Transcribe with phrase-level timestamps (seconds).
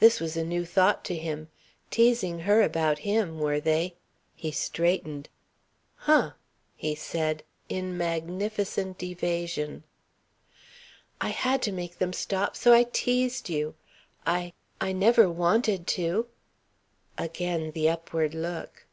[0.00, 1.50] This was a new thought to him.
[1.88, 3.94] Teasing her about him, were they?
[4.34, 5.28] He straightened.
[5.98, 6.32] "Huh!"
[6.74, 9.84] he said, in magnificent evasion.
[11.20, 13.76] "I had to make them stop, so I teased you.
[14.26, 16.26] I I never wanted to."
[17.16, 18.88] Again the upward look.